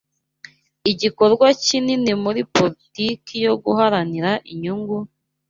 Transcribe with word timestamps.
igikorwa 0.91 1.47
Kinini 1.63 2.11
muri 2.23 2.41
politiki 2.55 3.33
yo 3.45 3.53
guharanira 3.63 4.31
inyungu, 4.51 4.95